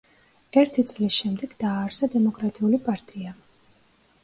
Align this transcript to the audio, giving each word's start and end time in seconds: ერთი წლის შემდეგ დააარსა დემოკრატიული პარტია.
ერთი 0.61 0.85
წლის 0.91 1.17
შემდეგ 1.17 1.53
დააარსა 1.65 2.11
დემოკრატიული 2.15 2.83
პარტია. 2.91 3.39